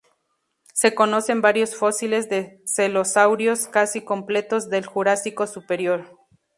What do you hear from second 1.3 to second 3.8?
varios fósiles de celurosaurios